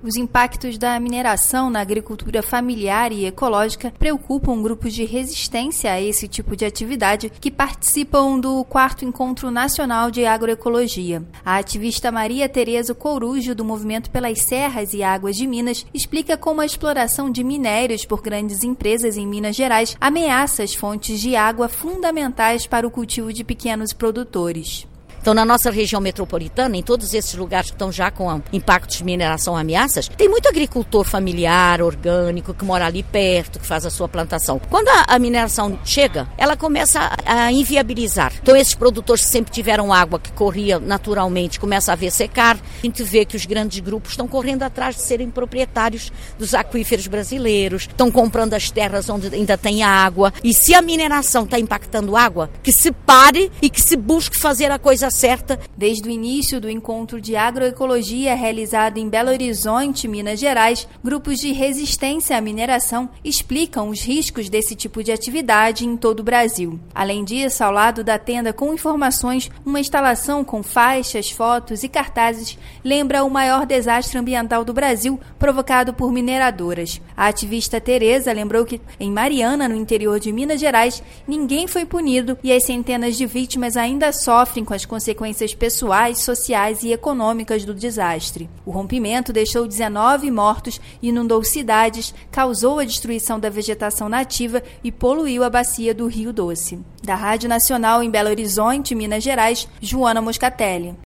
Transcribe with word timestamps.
Os 0.00 0.14
impactos 0.14 0.78
da 0.78 0.98
mineração 1.00 1.68
na 1.68 1.80
agricultura 1.80 2.40
familiar 2.40 3.10
e 3.10 3.26
ecológica 3.26 3.92
preocupam 3.98 4.62
grupos 4.62 4.94
de 4.94 5.04
resistência 5.04 5.90
a 5.90 6.00
esse 6.00 6.28
tipo 6.28 6.54
de 6.54 6.64
atividade 6.64 7.30
que 7.40 7.50
participam 7.50 8.38
do 8.38 8.64
quarto 8.64 9.04
Encontro 9.04 9.50
Nacional 9.50 10.08
de 10.08 10.24
Agroecologia. 10.24 11.24
A 11.44 11.56
ativista 11.56 12.12
Maria 12.12 12.48
Tereza 12.48 12.94
Corujo, 12.94 13.56
do 13.56 13.64
Movimento 13.64 14.08
pelas 14.08 14.40
Serras 14.40 14.94
e 14.94 15.02
Águas 15.02 15.36
de 15.36 15.48
Minas, 15.48 15.84
explica 15.92 16.36
como 16.36 16.60
a 16.60 16.66
exploração 16.66 17.28
de 17.28 17.42
minérios 17.42 18.04
por 18.04 18.22
grandes 18.22 18.62
empresas 18.62 19.16
em 19.16 19.26
Minas 19.26 19.56
Gerais 19.56 19.96
ameaça 20.00 20.62
as 20.62 20.74
fontes 20.74 21.20
de 21.20 21.34
água 21.34 21.68
fundamentais 21.68 22.68
para 22.68 22.86
o 22.86 22.90
cultivo 22.90 23.32
de 23.32 23.42
pequenos 23.42 23.92
produtores. 23.92 24.87
Então, 25.20 25.34
na 25.34 25.44
nossa 25.44 25.70
região 25.70 26.00
metropolitana, 26.00 26.76
em 26.76 26.82
todos 26.82 27.12
esses 27.14 27.34
lugares 27.34 27.70
que 27.70 27.74
estão 27.74 27.92
já 27.92 28.10
com 28.10 28.40
impactos 28.52 28.98
de 28.98 29.04
mineração 29.04 29.56
ameaças, 29.56 30.08
tem 30.08 30.28
muito 30.28 30.48
agricultor 30.48 31.04
familiar, 31.04 31.82
orgânico, 31.82 32.54
que 32.54 32.64
mora 32.64 32.86
ali 32.86 33.02
perto, 33.02 33.58
que 33.58 33.66
faz 33.66 33.84
a 33.84 33.90
sua 33.90 34.08
plantação. 34.08 34.60
Quando 34.70 34.88
a, 34.88 35.04
a 35.08 35.18
mineração 35.18 35.78
chega, 35.84 36.28
ela 36.36 36.56
começa 36.56 37.00
a, 37.26 37.44
a, 37.44 37.52
inviabilizar. 37.52 38.32
Então, 38.42 38.56
esses 38.56 38.74
produtores 38.74 39.24
que 39.24 39.30
sempre 39.30 39.52
tiveram 39.52 39.92
água 39.92 40.18
que 40.18 40.32
corria 40.32 40.78
naturalmente, 40.78 41.60
começa 41.60 41.92
a 41.92 41.96
ver 41.96 42.10
secar. 42.10 42.56
A 42.56 42.86
gente 42.86 43.02
vê 43.02 43.24
que 43.24 43.36
os 43.36 43.44
grandes 43.44 43.80
grupos 43.80 44.12
estão 44.12 44.28
correndo 44.28 44.62
atrás 44.62 44.96
de 44.96 45.02
serem 45.02 45.30
proprietários 45.30 46.12
dos 46.38 46.54
aquíferos 46.54 47.06
brasileiros, 47.06 47.82
estão 47.82 48.10
comprando 48.10 48.54
as 48.54 48.70
terras 48.70 49.08
onde 49.08 49.34
ainda 49.34 49.58
tem 49.58 49.82
água. 49.82 50.32
E 50.42 50.54
se 50.54 50.74
a 50.74 50.82
mineração 50.82 51.44
está 51.44 51.58
impactando 51.58 52.16
água, 52.16 52.50
que 52.62 52.72
se 52.72 52.92
pare 52.92 53.50
e 53.60 53.68
que 53.68 53.80
se 53.80 53.96
busque 53.96 54.38
fazer 54.38 54.70
a 54.70 54.78
coisa 54.78 55.07
certa. 55.10 55.58
Desde 55.76 56.08
o 56.08 56.10
início 56.10 56.60
do 56.60 56.68
encontro 56.68 57.20
de 57.20 57.34
agroecologia 57.34 58.34
realizado 58.34 58.98
em 58.98 59.08
Belo 59.08 59.30
Horizonte, 59.30 60.06
Minas 60.06 60.38
Gerais, 60.38 60.86
grupos 61.02 61.38
de 61.38 61.52
resistência 61.52 62.36
à 62.36 62.40
mineração 62.40 63.08
explicam 63.24 63.88
os 63.88 64.02
riscos 64.02 64.48
desse 64.48 64.74
tipo 64.74 65.02
de 65.02 65.10
atividade 65.10 65.86
em 65.86 65.96
todo 65.96 66.20
o 66.20 66.24
Brasil. 66.24 66.78
Além 66.94 67.24
disso, 67.24 67.64
ao 67.64 67.72
lado 67.72 68.04
da 68.04 68.18
tenda 68.18 68.52
com 68.52 68.74
informações, 68.74 69.50
uma 69.64 69.80
instalação 69.80 70.44
com 70.44 70.62
faixas, 70.62 71.30
fotos 71.30 71.82
e 71.82 71.88
cartazes 71.88 72.58
lembra 72.84 73.24
o 73.24 73.30
maior 73.30 73.66
desastre 73.66 74.18
ambiental 74.18 74.64
do 74.64 74.72
Brasil 74.72 75.18
provocado 75.38 75.94
por 75.94 76.12
mineradoras. 76.12 77.00
A 77.16 77.26
ativista 77.28 77.80
Tereza 77.80 78.32
lembrou 78.32 78.64
que 78.64 78.80
em 79.00 79.10
Mariana, 79.10 79.68
no 79.68 79.74
interior 79.74 80.20
de 80.20 80.32
Minas 80.32 80.60
Gerais, 80.60 81.02
ninguém 81.26 81.66
foi 81.66 81.84
punido 81.84 82.38
e 82.42 82.52
as 82.52 82.64
centenas 82.64 83.16
de 83.16 83.26
vítimas 83.26 83.76
ainda 83.76 84.12
sofrem 84.12 84.64
com 84.64 84.74
as 84.74 84.84
consequências 84.84 84.97
consequências 84.98 85.54
pessoais, 85.54 86.18
sociais 86.18 86.82
e 86.82 86.92
econômicas 86.92 87.64
do 87.64 87.72
desastre. 87.72 88.50
O 88.66 88.72
rompimento 88.72 89.32
deixou 89.32 89.64
19 89.64 90.28
mortos, 90.28 90.80
inundou 91.00 91.44
cidades, 91.44 92.12
causou 92.32 92.80
a 92.80 92.84
destruição 92.84 93.38
da 93.38 93.48
vegetação 93.48 94.08
nativa 94.08 94.60
e 94.82 94.90
poluiu 94.90 95.44
a 95.44 95.50
bacia 95.50 95.94
do 95.94 96.08
Rio 96.08 96.32
Doce. 96.32 96.80
Da 97.00 97.14
Rádio 97.14 97.48
Nacional 97.48 98.02
em 98.02 98.10
Belo 98.10 98.28
Horizonte, 98.28 98.92
Minas 98.92 99.22
Gerais, 99.22 99.68
Joana 99.80 100.20
Moscatelli. 100.20 100.96